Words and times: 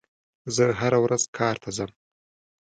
زه 0.55 0.65
هره 0.79 0.99
ورځ 1.05 1.23
کار 1.37 1.55
ته 1.63 1.69
ځم. 1.77 1.91